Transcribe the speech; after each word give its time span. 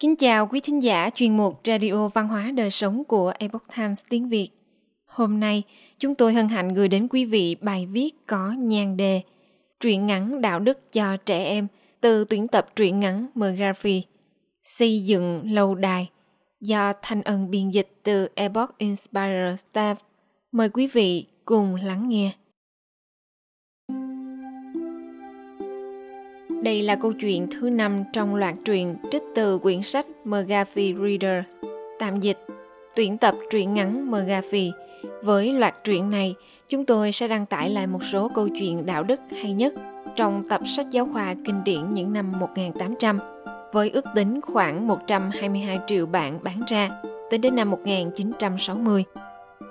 Kính 0.00 0.16
chào 0.16 0.46
quý 0.46 0.60
thính 0.60 0.82
giả 0.82 1.10
chuyên 1.14 1.36
mục 1.36 1.60
Radio 1.64 2.08
Văn 2.08 2.28
hóa 2.28 2.50
Đời 2.50 2.70
Sống 2.70 3.04
của 3.04 3.32
Epoch 3.38 3.64
Times 3.76 4.00
tiếng 4.08 4.28
Việt. 4.28 4.50
Hôm 5.06 5.40
nay, 5.40 5.62
chúng 5.98 6.14
tôi 6.14 6.34
hân 6.34 6.48
hạnh 6.48 6.74
gửi 6.74 6.88
đến 6.88 7.08
quý 7.08 7.24
vị 7.24 7.56
bài 7.60 7.86
viết 7.86 8.10
có 8.26 8.52
nhan 8.58 8.96
đề 8.96 9.22
Truyện 9.80 10.06
ngắn 10.06 10.40
đạo 10.40 10.60
đức 10.60 10.92
cho 10.92 11.16
trẻ 11.16 11.44
em 11.44 11.66
từ 12.00 12.24
tuyển 12.24 12.48
tập 12.48 12.66
truyện 12.76 13.00
ngắn 13.00 13.26
McGarvey 13.34 14.02
Xây 14.64 15.04
dựng 15.04 15.42
lâu 15.44 15.74
đài 15.74 16.10
do 16.60 16.92
Thanh 17.02 17.22
Ân 17.22 17.50
biên 17.50 17.70
dịch 17.70 17.88
từ 18.02 18.28
Epoch 18.34 18.78
Inspirer 18.78 19.60
Staff. 19.72 19.94
Mời 20.52 20.68
quý 20.68 20.86
vị 20.86 21.26
cùng 21.44 21.74
lắng 21.74 22.08
nghe. 22.08 22.32
Đây 26.62 26.82
là 26.82 26.94
câu 26.96 27.12
chuyện 27.12 27.46
thứ 27.50 27.70
năm 27.70 28.04
trong 28.12 28.34
loạt 28.34 28.54
truyện 28.64 28.96
trích 29.12 29.22
từ 29.34 29.58
quyển 29.58 29.82
sách 29.82 30.06
McGaffey 30.24 31.08
Reader, 31.08 31.44
tạm 31.98 32.20
dịch, 32.20 32.38
tuyển 32.96 33.18
tập 33.18 33.34
truyện 33.50 33.74
ngắn 33.74 34.10
McGaffey. 34.10 34.70
Với 35.22 35.52
loạt 35.52 35.84
truyện 35.84 36.10
này, 36.10 36.34
chúng 36.68 36.84
tôi 36.84 37.12
sẽ 37.12 37.28
đăng 37.28 37.46
tải 37.46 37.70
lại 37.70 37.86
một 37.86 38.04
số 38.04 38.30
câu 38.34 38.48
chuyện 38.48 38.86
đạo 38.86 39.02
đức 39.02 39.20
hay 39.42 39.52
nhất 39.52 39.74
trong 40.16 40.48
tập 40.48 40.60
sách 40.66 40.86
giáo 40.90 41.08
khoa 41.12 41.34
kinh 41.44 41.64
điển 41.64 41.94
những 41.94 42.12
năm 42.12 42.32
1800, 42.40 43.18
với 43.72 43.90
ước 43.90 44.04
tính 44.14 44.40
khoảng 44.40 44.86
122 44.86 45.78
triệu 45.86 46.06
bản 46.06 46.38
bán 46.42 46.60
ra 46.68 46.90
tính 47.30 47.40
đến 47.40 47.56
năm 47.56 47.70
1960. 47.70 49.04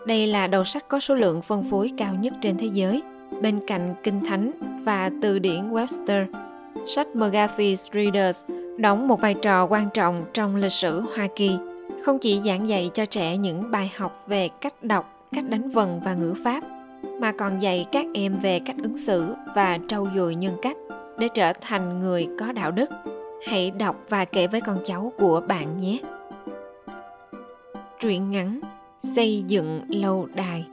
Đây 0.06 0.28
là 0.28 0.48
đầu 0.48 0.64
sách 0.64 0.88
có 0.88 1.00
số 1.00 1.16
lượng 1.16 1.42
phân 1.42 1.70
phối 1.70 1.92
cao 1.98 2.14
nhất 2.22 2.34
trên 2.42 2.58
thế 2.58 2.70
giới, 2.74 3.02
bên 3.42 3.60
cạnh 3.68 3.96
Kinh 4.04 4.26
Thánh 4.26 4.52
và 4.84 5.12
từ 5.22 5.40
điển 5.40 5.72
Webster– 5.72 6.26
sách 6.88 7.08
McGaffey's 7.14 7.90
Readers 7.94 8.44
đóng 8.78 9.08
một 9.08 9.22
vai 9.22 9.34
trò 9.34 9.66
quan 9.66 9.90
trọng 9.94 10.26
trong 10.34 10.56
lịch 10.56 10.72
sử 10.72 11.02
Hoa 11.16 11.28
Kỳ, 11.36 11.58
không 12.04 12.20
chỉ 12.20 12.42
giảng 12.46 12.70
dạy 12.70 12.92
cho 12.94 13.06
trẻ 13.06 13.38
những 13.38 13.72
bài 13.72 13.92
học 13.98 14.24
về 14.28 14.50
cách 14.62 14.84
đọc, 14.84 15.28
cách 15.32 15.50
đánh 15.50 15.70
vần 15.70 16.02
và 16.04 16.14
ngữ 16.14 16.34
pháp, 16.44 16.64
mà 17.20 17.32
còn 17.32 17.60
dạy 17.60 17.86
các 17.92 18.06
em 18.14 18.40
về 18.42 18.60
cách 18.66 18.76
ứng 18.84 18.98
xử 18.98 19.34
và 19.56 19.80
trau 19.88 20.08
dồi 20.16 20.36
nhân 20.36 20.58
cách 20.62 20.78
để 21.20 21.28
trở 21.34 21.54
thành 21.62 22.00
người 22.00 22.28
có 22.40 22.52
đạo 22.52 22.72
đức. 22.72 22.90
Hãy 23.48 23.72
đọc 23.72 23.96
và 24.10 24.26
kể 24.26 24.48
với 24.48 24.62
con 24.62 24.80
cháu 24.86 25.14
của 25.18 25.42
bạn 25.48 25.82
nhé. 25.82 26.00
Truyện 28.00 28.32
ngắn 28.32 28.60
Xây 29.16 29.44
dựng 29.48 29.82
lâu 29.88 30.28
đài 30.36 30.66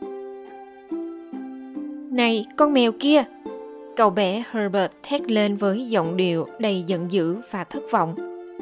Này, 2.10 2.46
con 2.56 2.72
mèo 2.72 2.92
kia, 3.00 3.24
Cậu 3.96 4.10
bé 4.10 4.42
Herbert 4.50 4.92
thét 5.02 5.30
lên 5.30 5.56
với 5.56 5.88
giọng 5.88 6.16
điệu 6.16 6.48
đầy 6.58 6.82
giận 6.86 7.12
dữ 7.12 7.36
và 7.50 7.64
thất 7.64 7.82
vọng, 7.90 8.14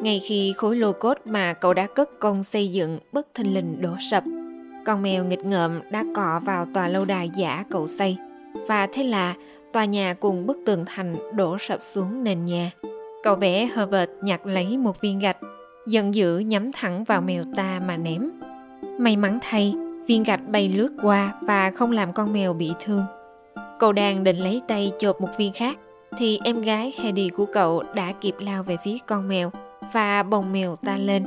ngay 0.02 0.20
khi 0.24 0.54
khối 0.56 0.76
lô 0.76 0.92
cốt 0.92 1.18
mà 1.24 1.52
cậu 1.52 1.74
đã 1.74 1.86
cất 1.86 2.18
công 2.18 2.42
xây 2.42 2.72
dựng 2.72 2.98
bất 3.12 3.26
thình 3.34 3.54
lình 3.54 3.80
đổ 3.80 3.90
sập. 4.10 4.24
Con 4.86 5.02
mèo 5.02 5.24
nghịch 5.24 5.44
ngợm 5.44 5.80
đã 5.90 6.04
cọ 6.16 6.40
vào 6.44 6.66
tòa 6.74 6.88
lâu 6.88 7.04
đài 7.04 7.30
giả 7.36 7.64
cậu 7.70 7.88
xây, 7.88 8.16
và 8.68 8.88
thế 8.92 9.02
là 9.02 9.34
tòa 9.72 9.84
nhà 9.84 10.14
cùng 10.20 10.46
bức 10.46 10.56
tường 10.66 10.84
thành 10.86 11.16
đổ 11.36 11.56
sập 11.60 11.82
xuống 11.82 12.24
nền 12.24 12.44
nhà. 12.44 12.70
Cậu 13.22 13.36
bé 13.36 13.68
Herbert 13.74 14.10
nhặt 14.22 14.46
lấy 14.46 14.78
một 14.78 15.00
viên 15.00 15.18
gạch, 15.18 15.38
giận 15.86 16.14
dữ 16.14 16.38
nhắm 16.38 16.72
thẳng 16.72 17.04
vào 17.04 17.20
mèo 17.20 17.44
ta 17.56 17.80
mà 17.86 17.96
ném. 17.96 18.30
May 18.98 19.16
mắn 19.16 19.38
thay, 19.42 19.74
viên 20.06 20.22
gạch 20.22 20.48
bay 20.48 20.68
lướt 20.68 20.96
qua 21.02 21.34
và 21.40 21.70
không 21.70 21.90
làm 21.90 22.12
con 22.12 22.32
mèo 22.32 22.52
bị 22.52 22.72
thương. 22.84 23.04
Cậu 23.82 23.92
đang 23.92 24.24
định 24.24 24.36
lấy 24.36 24.62
tay 24.68 24.92
chộp 24.98 25.20
một 25.20 25.28
viên 25.36 25.52
khác 25.52 25.78
thì 26.18 26.40
em 26.44 26.60
gái 26.60 26.92
Hedy 26.96 27.28
của 27.28 27.46
cậu 27.46 27.82
đã 27.94 28.12
kịp 28.20 28.34
lao 28.38 28.62
về 28.62 28.76
phía 28.84 28.96
con 29.06 29.28
mèo 29.28 29.50
và 29.92 30.22
bồng 30.22 30.52
mèo 30.52 30.76
ta 30.76 30.96
lên. 30.96 31.24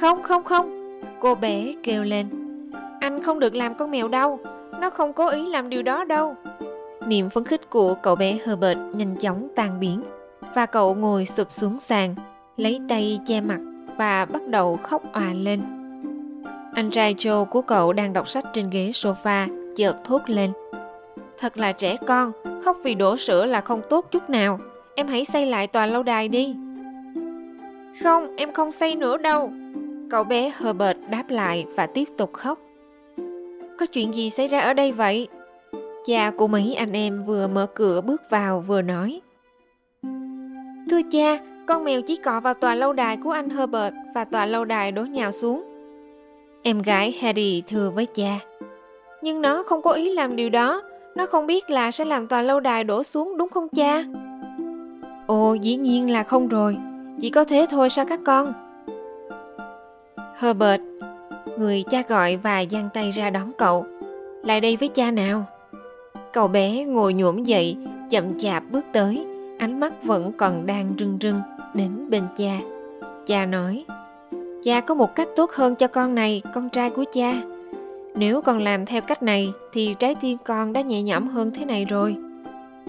Không, 0.00 0.22
không, 0.22 0.44
không, 0.44 1.00
cô 1.20 1.34
bé 1.34 1.74
kêu 1.82 2.02
lên. 2.04 2.26
Anh 3.00 3.22
không 3.22 3.40
được 3.40 3.54
làm 3.54 3.74
con 3.74 3.90
mèo 3.90 4.08
đâu, 4.08 4.38
nó 4.80 4.90
không 4.90 5.12
cố 5.12 5.28
ý 5.28 5.46
làm 5.46 5.68
điều 5.68 5.82
đó 5.82 6.04
đâu. 6.04 6.34
Niềm 7.06 7.30
phấn 7.30 7.44
khích 7.44 7.70
của 7.70 7.94
cậu 7.94 8.16
bé 8.16 8.38
Herbert 8.46 8.78
nhanh 8.94 9.16
chóng 9.16 9.48
tan 9.56 9.80
biến 9.80 10.02
và 10.54 10.66
cậu 10.66 10.94
ngồi 10.94 11.26
sụp 11.26 11.52
xuống 11.52 11.78
sàn, 11.78 12.14
lấy 12.56 12.80
tay 12.88 13.20
che 13.26 13.40
mặt 13.40 13.60
và 13.96 14.24
bắt 14.24 14.42
đầu 14.48 14.78
khóc 14.82 15.02
òa 15.12 15.32
lên. 15.32 15.60
Anh 16.74 16.90
trai 16.90 17.14
Joe 17.14 17.44
của 17.44 17.62
cậu 17.62 17.92
đang 17.92 18.12
đọc 18.12 18.28
sách 18.28 18.44
trên 18.52 18.70
ghế 18.70 18.90
sofa, 18.90 19.74
chợt 19.76 19.96
thốt 20.04 20.20
lên– 20.26 20.52
Thật 21.38 21.58
là 21.58 21.72
trẻ 21.72 21.96
con, 22.06 22.32
khóc 22.64 22.76
vì 22.84 22.94
đổ 22.94 23.16
sữa 23.16 23.46
là 23.46 23.60
không 23.60 23.82
tốt 23.90 24.06
chút 24.10 24.30
nào. 24.30 24.58
Em 24.94 25.06
hãy 25.06 25.24
xây 25.24 25.46
lại 25.46 25.66
tòa 25.66 25.86
lâu 25.86 26.02
đài 26.02 26.28
đi. 26.28 26.54
Không, 28.02 28.36
em 28.36 28.52
không 28.52 28.72
xây 28.72 28.94
nữa 28.94 29.16
đâu. 29.16 29.50
Cậu 30.10 30.24
bé 30.24 30.52
Herbert 30.58 30.98
đáp 31.10 31.24
lại 31.28 31.66
và 31.76 31.86
tiếp 31.86 32.08
tục 32.16 32.32
khóc. 32.32 32.58
Có 33.78 33.86
chuyện 33.86 34.14
gì 34.14 34.30
xảy 34.30 34.48
ra 34.48 34.60
ở 34.60 34.72
đây 34.72 34.92
vậy? 34.92 35.28
Cha 36.06 36.30
của 36.36 36.46
mấy 36.46 36.74
anh 36.74 36.92
em 36.92 37.24
vừa 37.24 37.46
mở 37.46 37.66
cửa 37.74 38.00
bước 38.00 38.22
vào 38.30 38.60
vừa 38.60 38.82
nói. 38.82 39.20
Thưa 40.90 41.00
cha, 41.12 41.38
con 41.66 41.84
mèo 41.84 42.02
chỉ 42.02 42.16
cọ 42.16 42.40
vào 42.40 42.54
tòa 42.54 42.74
lâu 42.74 42.92
đài 42.92 43.16
của 43.16 43.30
anh 43.30 43.50
Herbert 43.50 43.94
và 44.14 44.24
tòa 44.24 44.46
lâu 44.46 44.64
đài 44.64 44.92
đổ 44.92 45.02
nhào 45.02 45.32
xuống. 45.32 45.64
Em 46.62 46.82
gái 46.82 47.18
Harry 47.20 47.62
thưa 47.66 47.90
với 47.90 48.06
cha. 48.06 48.38
Nhưng 49.22 49.42
nó 49.42 49.62
không 49.62 49.82
có 49.82 49.92
ý 49.92 50.12
làm 50.12 50.36
điều 50.36 50.50
đó, 50.50 50.82
nó 51.16 51.26
không 51.26 51.46
biết 51.46 51.70
là 51.70 51.90
sẽ 51.90 52.04
làm 52.04 52.26
tòa 52.26 52.42
lâu 52.42 52.60
đài 52.60 52.84
đổ 52.84 53.02
xuống 53.02 53.36
đúng 53.36 53.48
không 53.48 53.68
cha? 53.68 54.04
Ồ, 55.26 55.54
dĩ 55.54 55.76
nhiên 55.76 56.10
là 56.10 56.22
không 56.22 56.48
rồi. 56.48 56.76
Chỉ 57.20 57.30
có 57.30 57.44
thế 57.44 57.66
thôi 57.70 57.90
sao 57.90 58.04
các 58.04 58.20
con? 58.24 58.52
Herbert, 60.38 60.82
người 61.58 61.84
cha 61.90 62.02
gọi 62.08 62.36
và 62.36 62.64
giang 62.70 62.88
tay 62.94 63.10
ra 63.10 63.30
đón 63.30 63.52
cậu. 63.58 63.86
Lại 64.42 64.60
đây 64.60 64.76
với 64.76 64.88
cha 64.88 65.10
nào. 65.10 65.44
Cậu 66.32 66.48
bé 66.48 66.84
ngồi 66.84 67.12
nhuổm 67.12 67.44
dậy, 67.44 67.76
chậm 68.10 68.38
chạp 68.38 68.62
bước 68.70 68.84
tới, 68.92 69.26
ánh 69.58 69.80
mắt 69.80 69.92
vẫn 70.04 70.32
còn 70.32 70.66
đang 70.66 70.94
rưng 70.98 71.18
rưng 71.20 71.40
đến 71.74 72.10
bên 72.10 72.22
cha. 72.36 72.58
Cha 73.26 73.46
nói, 73.46 73.84
cha 74.64 74.80
có 74.80 74.94
một 74.94 75.14
cách 75.14 75.28
tốt 75.36 75.50
hơn 75.50 75.74
cho 75.74 75.86
con 75.86 76.14
này, 76.14 76.42
con 76.54 76.68
trai 76.68 76.90
của 76.90 77.04
cha. 77.12 77.32
Nếu 78.18 78.40
con 78.42 78.58
làm 78.58 78.86
theo 78.86 79.02
cách 79.02 79.22
này 79.22 79.52
thì 79.72 79.94
trái 79.98 80.14
tim 80.14 80.38
con 80.44 80.72
đã 80.72 80.80
nhẹ 80.80 81.02
nhõm 81.02 81.28
hơn 81.28 81.50
thế 81.54 81.64
này 81.64 81.84
rồi. 81.84 82.16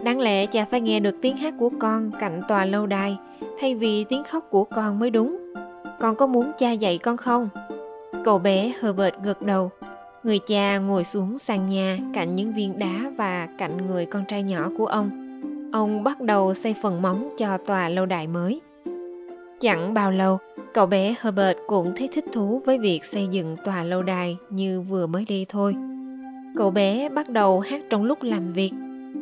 Đáng 0.03 0.19
lẽ 0.19 0.45
cha 0.45 0.65
phải 0.71 0.81
nghe 0.81 0.99
được 0.99 1.15
tiếng 1.21 1.37
hát 1.37 1.53
của 1.59 1.69
con 1.79 2.11
cạnh 2.19 2.41
tòa 2.47 2.65
lâu 2.65 2.87
đài 2.87 3.17
thay 3.59 3.75
vì 3.75 4.03
tiếng 4.03 4.23
khóc 4.23 4.47
của 4.49 4.63
con 4.63 4.99
mới 4.99 5.09
đúng. 5.09 5.53
Con 5.99 6.15
có 6.15 6.27
muốn 6.27 6.51
cha 6.59 6.71
dạy 6.71 6.97
con 6.97 7.17
không? 7.17 7.49
Cậu 8.25 8.39
bé 8.39 8.73
Herbert 8.81 9.15
gật 9.23 9.41
đầu. 9.41 9.71
Người 10.23 10.39
cha 10.39 10.77
ngồi 10.77 11.03
xuống 11.03 11.39
sàn 11.39 11.69
nhà 11.69 11.97
cạnh 12.13 12.35
những 12.35 12.53
viên 12.53 12.79
đá 12.79 13.11
và 13.17 13.47
cạnh 13.57 13.87
người 13.87 14.05
con 14.05 14.25
trai 14.25 14.43
nhỏ 14.43 14.69
của 14.77 14.85
ông. 14.85 15.09
Ông 15.73 16.03
bắt 16.03 16.21
đầu 16.21 16.53
xây 16.53 16.75
phần 16.81 17.01
móng 17.01 17.29
cho 17.37 17.57
tòa 17.57 17.89
lâu 17.89 18.05
đài 18.05 18.27
mới. 18.27 18.61
Chẳng 19.59 19.93
bao 19.93 20.11
lâu, 20.11 20.39
cậu 20.73 20.85
bé 20.85 21.15
Herbert 21.21 21.57
cũng 21.67 21.93
thấy 21.95 22.09
thích 22.13 22.25
thú 22.33 22.61
với 22.65 22.77
việc 22.77 23.05
xây 23.05 23.27
dựng 23.27 23.57
tòa 23.65 23.83
lâu 23.83 24.03
đài 24.03 24.37
như 24.49 24.81
vừa 24.81 25.07
mới 25.07 25.25
đi 25.27 25.45
thôi. 25.49 25.75
Cậu 26.57 26.71
bé 26.71 27.09
bắt 27.09 27.29
đầu 27.29 27.59
hát 27.59 27.81
trong 27.89 28.03
lúc 28.03 28.23
làm 28.23 28.53
việc. 28.53 28.71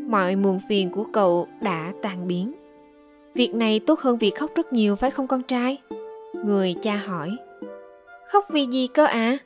Mọi 0.08 0.36
muộn 0.36 0.60
phiền 0.70 0.90
của 0.90 1.06
cậu 1.14 1.48
đã 1.62 1.94
tan 2.02 2.28
biến. 2.28 2.54
Việc 3.34 3.56
này 3.56 3.80
tốt 3.80 4.00
hơn 4.00 4.18
việc 4.18 4.36
khóc 4.36 4.52
rất 4.56 4.74
nhiều 4.74 4.96
phải 4.96 5.12
không 5.12 5.28
con 5.28 5.44
trai? 5.44 5.78
Người 6.46 6.76
cha 6.82 6.96
hỏi. 6.96 7.38
Khóc 8.28 8.46
vì 8.50 8.66
gì 8.66 8.88
cơ 8.88 9.06
ạ? 9.06 9.12
À? 9.14 9.38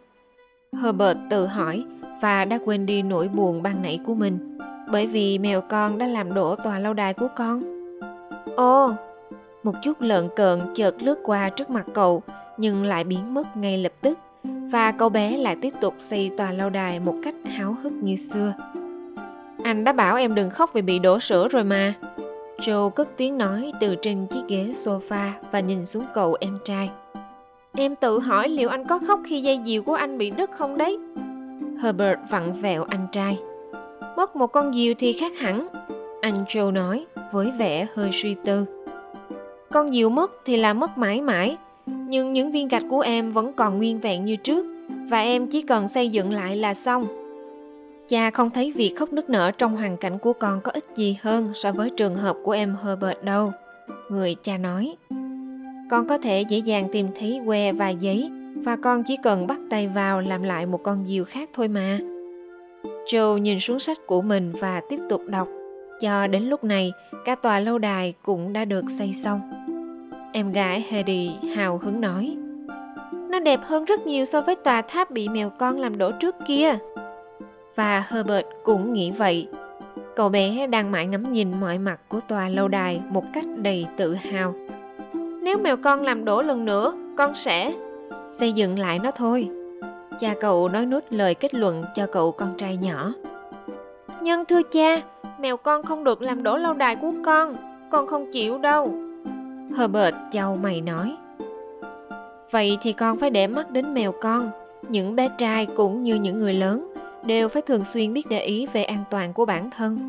Herbert 0.81 1.19
tự 1.29 1.45
hỏi 1.45 1.85
và 2.21 2.45
đã 2.45 2.59
quên 2.65 2.85
đi 2.85 3.01
nỗi 3.01 3.27
buồn 3.27 3.63
ban 3.63 3.81
nãy 3.81 3.99
của 4.05 4.15
mình 4.15 4.57
bởi 4.91 5.07
vì 5.07 5.39
mèo 5.39 5.61
con 5.61 5.97
đã 5.97 6.07
làm 6.07 6.33
đổ 6.33 6.55
tòa 6.55 6.79
lâu 6.79 6.93
đài 6.93 7.13
của 7.13 7.27
con. 7.35 7.63
Ồ, 8.55 8.93
một 9.63 9.73
chút 9.83 10.01
lợn 10.01 10.29
cợn 10.35 10.59
chợt 10.75 10.95
lướt 10.99 11.19
qua 11.23 11.49
trước 11.49 11.69
mặt 11.69 11.85
cậu 11.93 12.23
nhưng 12.57 12.83
lại 12.83 13.03
biến 13.03 13.33
mất 13.33 13.57
ngay 13.57 13.77
lập 13.77 13.93
tức 14.01 14.17
và 14.43 14.91
cậu 14.91 15.09
bé 15.09 15.37
lại 15.37 15.55
tiếp 15.61 15.73
tục 15.81 15.93
xây 15.97 16.31
tòa 16.37 16.51
lâu 16.51 16.69
đài 16.69 16.99
một 16.99 17.15
cách 17.23 17.35
háo 17.45 17.75
hức 17.83 17.93
như 17.93 18.15
xưa. 18.15 18.53
Anh 19.63 19.83
đã 19.83 19.93
bảo 19.93 20.15
em 20.15 20.35
đừng 20.35 20.49
khóc 20.49 20.69
vì 20.73 20.81
bị 20.81 20.99
đổ 20.99 21.19
sữa 21.19 21.47
rồi 21.47 21.63
mà. 21.63 21.93
Joe 22.57 22.89
cất 22.89 23.09
tiếng 23.17 23.37
nói 23.37 23.71
từ 23.79 23.95
trên 24.01 24.27
chiếc 24.27 24.41
ghế 24.47 24.71
sofa 24.73 25.29
và 25.51 25.59
nhìn 25.59 25.85
xuống 25.85 26.05
cậu 26.13 26.37
em 26.39 26.59
trai. 26.65 26.89
Em 27.73 27.95
tự 27.95 28.19
hỏi 28.19 28.49
liệu 28.49 28.69
anh 28.69 28.85
có 28.85 28.99
khóc 29.07 29.19
khi 29.25 29.41
dây 29.41 29.59
diều 29.65 29.83
của 29.83 29.93
anh 29.93 30.17
bị 30.17 30.31
đứt 30.31 30.49
không 30.51 30.77
đấy? 30.77 30.99
Herbert 31.81 32.19
vặn 32.29 32.61
vẹo 32.61 32.83
anh 32.83 33.07
trai. 33.11 33.39
Mất 34.17 34.35
một 34.35 34.47
con 34.47 34.73
diều 34.73 34.93
thì 34.97 35.13
khác 35.13 35.31
hẳn, 35.39 35.67
anh 36.21 36.43
Joe 36.47 36.71
nói 36.71 37.05
với 37.31 37.51
vẻ 37.51 37.87
hơi 37.95 38.09
suy 38.13 38.35
tư. 38.45 38.65
Con 39.71 39.91
diều 39.91 40.09
mất 40.09 40.31
thì 40.45 40.57
là 40.57 40.73
mất 40.73 40.97
mãi 40.97 41.21
mãi, 41.21 41.57
nhưng 41.85 42.33
những 42.33 42.51
viên 42.51 42.67
gạch 42.67 42.83
của 42.89 42.99
em 42.99 43.31
vẫn 43.31 43.53
còn 43.53 43.77
nguyên 43.77 43.99
vẹn 43.99 44.25
như 44.25 44.35
trước 44.35 44.65
và 45.09 45.19
em 45.19 45.47
chỉ 45.47 45.61
cần 45.61 45.87
xây 45.87 46.09
dựng 46.09 46.33
lại 46.33 46.57
là 46.57 46.73
xong. 46.73 47.07
Cha 48.09 48.31
không 48.31 48.49
thấy 48.49 48.71
việc 48.71 48.93
khóc 48.97 49.13
nức 49.13 49.29
nở 49.29 49.51
trong 49.51 49.75
hoàn 49.75 49.97
cảnh 49.97 50.19
của 50.19 50.33
con 50.33 50.61
có 50.61 50.71
ích 50.71 50.85
gì 50.95 51.17
hơn 51.21 51.51
so 51.53 51.71
với 51.71 51.89
trường 51.89 52.15
hợp 52.15 52.37
của 52.43 52.51
em 52.51 52.75
Herbert 52.83 53.23
đâu. 53.23 53.51
Người 54.09 54.35
cha 54.43 54.57
nói. 54.57 54.95
con 55.89 56.07
có 56.07 56.17
thể 56.17 56.41
dễ 56.41 56.57
dàng 56.57 56.89
tìm 56.91 57.07
thấy 57.19 57.41
que 57.45 57.71
và 57.71 57.89
giấy 57.89 58.31
và 58.55 58.75
con 58.75 59.03
chỉ 59.03 59.17
cần 59.23 59.47
bắt 59.47 59.59
tay 59.69 59.87
vào 59.87 60.21
làm 60.21 60.43
lại 60.43 60.65
một 60.65 60.83
con 60.83 61.05
diều 61.05 61.23
khác 61.23 61.49
thôi 61.53 61.67
mà. 61.67 61.99
Joe 63.05 63.37
nhìn 63.37 63.59
xuống 63.59 63.79
sách 63.79 63.97
của 64.05 64.21
mình 64.21 64.53
và 64.59 64.81
tiếp 64.89 64.99
tục 65.09 65.21
đọc. 65.27 65.47
Cho 66.01 66.27
đến 66.27 66.43
lúc 66.43 66.63
này, 66.63 66.91
cả 67.25 67.35
tòa 67.35 67.59
lâu 67.59 67.77
đài 67.77 68.13
cũng 68.23 68.53
đã 68.53 68.65
được 68.65 68.85
xây 68.97 69.13
xong. 69.13 69.58
Em 70.31 70.51
gái 70.51 70.85
Hedy 70.89 71.31
hào 71.55 71.77
hứng 71.77 72.01
nói. 72.01 72.37
Nó 73.29 73.39
đẹp 73.39 73.59
hơn 73.63 73.85
rất 73.85 74.07
nhiều 74.07 74.25
so 74.25 74.41
với 74.41 74.55
tòa 74.55 74.81
tháp 74.81 75.11
bị 75.11 75.27
mèo 75.27 75.49
con 75.49 75.79
làm 75.79 75.97
đổ 75.97 76.11
trước 76.11 76.35
kia. 76.47 76.77
Và 77.75 78.03
Herbert 78.09 78.47
cũng 78.63 78.93
nghĩ 78.93 79.11
vậy. 79.11 79.47
Cậu 80.15 80.29
bé 80.29 80.67
đang 80.67 80.91
mãi 80.91 81.07
ngắm 81.07 81.31
nhìn 81.31 81.59
mọi 81.59 81.77
mặt 81.77 81.99
của 82.07 82.19
tòa 82.27 82.49
lâu 82.49 82.67
đài 82.67 83.01
một 83.09 83.23
cách 83.33 83.45
đầy 83.55 83.85
tự 83.97 84.13
hào. 84.13 84.53
Nếu 85.41 85.57
mèo 85.57 85.77
con 85.77 86.01
làm 86.01 86.25
đổ 86.25 86.41
lần 86.41 86.65
nữa, 86.65 86.93
con 87.17 87.35
sẽ 87.35 87.73
xây 88.33 88.53
dựng 88.53 88.79
lại 88.79 88.99
nó 88.99 89.11
thôi. 89.11 89.49
Cha 90.19 90.33
cậu 90.41 90.69
nói 90.69 90.85
nốt 90.85 91.03
lời 91.09 91.35
kết 91.35 91.53
luận 91.53 91.83
cho 91.95 92.05
cậu 92.11 92.31
con 92.31 92.57
trai 92.57 92.77
nhỏ. 92.77 93.13
Nhưng 94.21 94.45
thưa 94.45 94.61
cha, 94.63 95.01
mèo 95.39 95.57
con 95.57 95.83
không 95.83 96.03
được 96.03 96.21
làm 96.21 96.43
đổ 96.43 96.57
lâu 96.57 96.73
đài 96.73 96.95
của 96.95 97.13
con, 97.25 97.55
con 97.91 98.07
không 98.07 98.31
chịu 98.31 98.57
đâu. 98.57 99.08
Herbert 99.77 100.15
chau 100.31 100.55
mày 100.55 100.81
nói. 100.81 101.15
Vậy 102.51 102.77
thì 102.81 102.93
con 102.93 103.19
phải 103.19 103.29
để 103.29 103.47
mắt 103.47 103.71
đến 103.71 103.93
mèo 103.93 104.13
con. 104.21 104.51
Những 104.89 105.15
bé 105.15 105.29
trai 105.37 105.65
cũng 105.65 106.03
như 106.03 106.15
những 106.15 106.39
người 106.39 106.53
lớn 106.53 106.93
đều 107.25 107.49
phải 107.49 107.61
thường 107.61 107.85
xuyên 107.85 108.13
biết 108.13 108.27
để 108.29 108.39
ý 108.39 108.65
về 108.65 108.83
an 108.83 109.03
toàn 109.09 109.33
của 109.33 109.45
bản 109.45 109.69
thân. 109.77 109.99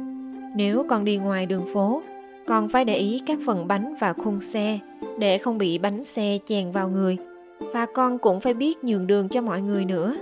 Nếu 0.56 0.84
con 0.88 1.04
đi 1.04 1.16
ngoài 1.16 1.46
đường 1.46 1.66
phố, 1.74 2.02
con 2.46 2.68
phải 2.68 2.84
để 2.84 2.96
ý 2.96 3.22
các 3.26 3.38
phần 3.46 3.68
bánh 3.68 3.94
và 4.00 4.12
khung 4.12 4.40
xe 4.40 4.78
để 5.18 5.38
không 5.38 5.58
bị 5.58 5.78
bánh 5.78 6.04
xe 6.04 6.38
chèn 6.48 6.72
vào 6.72 6.88
người 6.88 7.18
và 7.60 7.86
con 7.94 8.18
cũng 8.18 8.40
phải 8.40 8.54
biết 8.54 8.84
nhường 8.84 9.06
đường 9.06 9.28
cho 9.28 9.40
mọi 9.40 9.60
người 9.60 9.84
nữa. 9.84 10.16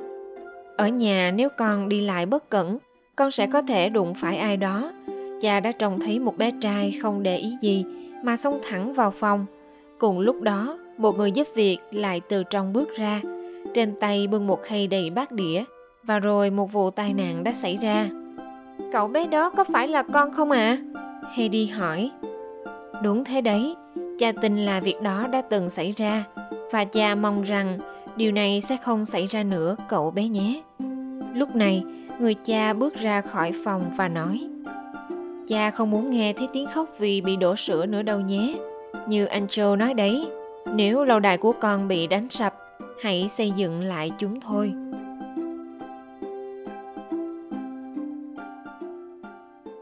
Ở 0.76 0.88
nhà 0.88 1.32
nếu 1.36 1.48
con 1.48 1.88
đi 1.88 2.00
lại 2.00 2.26
bất 2.26 2.50
cẩn, 2.50 2.78
con 3.16 3.30
sẽ 3.30 3.46
có 3.46 3.62
thể 3.62 3.88
đụng 3.88 4.14
phải 4.14 4.36
ai 4.36 4.56
đó. 4.56 4.92
Cha 5.40 5.60
đã 5.60 5.72
trông 5.72 6.00
thấy 6.00 6.18
một 6.18 6.38
bé 6.38 6.50
trai 6.60 6.98
không 7.02 7.22
để 7.22 7.36
ý 7.36 7.56
gì 7.60 7.84
mà 8.22 8.36
xông 8.36 8.60
thẳng 8.68 8.92
vào 8.94 9.10
phòng. 9.10 9.46
Cùng 9.98 10.18
lúc 10.18 10.40
đó, 10.40 10.78
một 10.98 11.16
người 11.16 11.32
giúp 11.32 11.48
việc 11.54 11.78
lại 11.90 12.20
từ 12.28 12.42
trong 12.44 12.72
bước 12.72 12.96
ra, 12.96 13.20
trên 13.74 13.94
tay 14.00 14.26
bưng 14.26 14.46
một 14.46 14.62
khay 14.62 14.86
đầy 14.86 15.10
bát 15.10 15.32
đĩa, 15.32 15.64
và 16.02 16.18
rồi 16.18 16.50
một 16.50 16.72
vụ 16.72 16.90
tai 16.90 17.14
nạn 17.14 17.44
đã 17.44 17.52
xảy 17.52 17.78
ra. 17.82 18.08
Cậu 18.92 19.08
bé 19.08 19.26
đó 19.26 19.50
có 19.50 19.64
phải 19.64 19.88
là 19.88 20.02
con 20.02 20.32
không 20.32 20.50
ạ? 20.50 20.78
À? 20.94 21.00
Heidi 21.32 21.66
hỏi. 21.66 22.10
Đúng 23.02 23.24
thế 23.24 23.40
đấy, 23.40 23.76
cha 24.18 24.32
tin 24.32 24.56
là 24.56 24.80
việc 24.80 25.02
đó 25.02 25.26
đã 25.26 25.42
từng 25.42 25.70
xảy 25.70 25.92
ra, 25.96 26.24
và 26.72 26.84
cha 26.84 27.14
mong 27.14 27.42
rằng 27.42 27.78
điều 28.16 28.32
này 28.32 28.60
sẽ 28.68 28.76
không 28.76 29.06
xảy 29.06 29.26
ra 29.26 29.42
nữa 29.42 29.76
cậu 29.88 30.10
bé 30.10 30.28
nhé. 30.28 30.62
Lúc 31.34 31.56
này, 31.56 31.84
người 32.20 32.34
cha 32.34 32.72
bước 32.72 32.94
ra 32.94 33.20
khỏi 33.20 33.52
phòng 33.64 33.90
và 33.96 34.08
nói 34.08 34.48
Cha 35.48 35.70
không 35.70 35.90
muốn 35.90 36.10
nghe 36.10 36.32
thấy 36.32 36.48
tiếng 36.52 36.66
khóc 36.66 36.88
vì 36.98 37.20
bị 37.20 37.36
đổ 37.36 37.56
sữa 37.56 37.86
nữa 37.86 38.02
đâu 38.02 38.20
nhé. 38.20 38.58
Như 39.06 39.26
anh 39.26 39.46
Joe 39.46 39.76
nói 39.76 39.94
đấy, 39.94 40.26
nếu 40.74 41.04
lâu 41.04 41.20
đài 41.20 41.38
của 41.38 41.52
con 41.60 41.88
bị 41.88 42.06
đánh 42.06 42.30
sập, 42.30 42.54
hãy 43.02 43.28
xây 43.28 43.50
dựng 43.50 43.80
lại 43.80 44.10
chúng 44.18 44.40
thôi. 44.40 44.72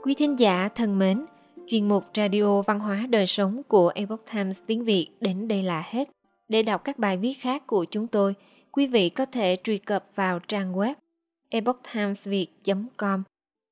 Quý 0.03 0.15
thính 0.15 0.39
giả 0.39 0.69
thân 0.75 0.99
mến, 0.99 1.25
chuyên 1.67 1.89
mục 1.89 2.05
Radio 2.17 2.63
Văn 2.63 2.81
hóa 2.81 3.07
Đời 3.11 3.27
Sống 3.27 3.63
của 3.69 3.93
Epoch 3.95 4.25
Times 4.35 4.63
tiếng 4.67 4.85
Việt 4.85 5.09
đến 5.21 5.49
đây 5.49 5.63
là 5.63 5.85
hết. 5.87 6.11
Để 6.49 6.63
đọc 6.63 6.85
các 6.85 6.99
bài 6.99 7.17
viết 7.17 7.35
khác 7.35 7.67
của 7.67 7.85
chúng 7.85 8.07
tôi, 8.07 8.35
quý 8.73 8.87
vị 8.87 9.09
có 9.09 9.27
thể 9.27 9.57
truy 9.65 9.79
cập 9.79 10.05
vào 10.15 10.39
trang 10.39 10.73
web 10.73 10.95
epochtimesviet.com. 11.49 13.23